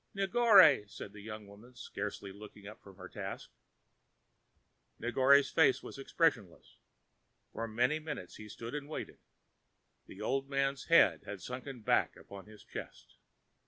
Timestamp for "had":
11.25-11.39